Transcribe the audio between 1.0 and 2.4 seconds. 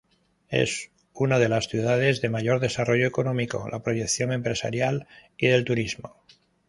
una las ciudades de